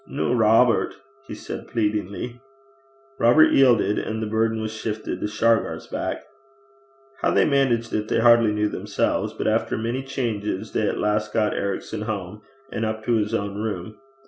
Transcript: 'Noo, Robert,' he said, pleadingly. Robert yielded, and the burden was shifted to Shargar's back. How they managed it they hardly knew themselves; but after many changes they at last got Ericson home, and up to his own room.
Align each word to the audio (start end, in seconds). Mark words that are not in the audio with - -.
'Noo, 0.07 0.33
Robert,' 0.33 0.95
he 1.27 1.35
said, 1.35 1.67
pleadingly. 1.67 2.41
Robert 3.19 3.51
yielded, 3.53 3.99
and 3.99 4.19
the 4.19 4.25
burden 4.25 4.59
was 4.59 4.71
shifted 4.73 5.19
to 5.21 5.27
Shargar's 5.27 5.85
back. 5.85 6.23
How 7.21 7.29
they 7.29 7.45
managed 7.45 7.93
it 7.93 8.07
they 8.07 8.17
hardly 8.17 8.51
knew 8.51 8.67
themselves; 8.69 9.31
but 9.35 9.45
after 9.45 9.77
many 9.77 10.01
changes 10.01 10.71
they 10.71 10.87
at 10.87 10.97
last 10.97 11.33
got 11.33 11.53
Ericson 11.53 12.01
home, 12.01 12.41
and 12.71 12.83
up 12.83 13.03
to 13.05 13.13
his 13.13 13.35
own 13.35 13.61
room. 13.61 13.99